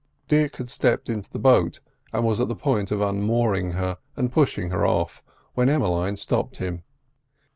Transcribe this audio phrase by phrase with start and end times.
[0.27, 1.79] Dick had stepped into the boat,
[2.11, 6.57] and was on the point of unmooring her, and pushing her off, when Emmeline stopped
[6.57, 6.81] him.